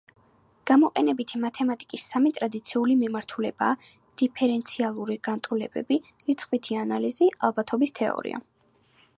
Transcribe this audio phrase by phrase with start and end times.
[0.69, 3.77] გამოყენებითი მათემატიკის სამი ტრადიციული მიმართულებაა:
[4.23, 5.99] დიფერენციალური განტოლებები,
[6.31, 8.47] რიცხვითი ანალიზი, ალბათობის თეორია.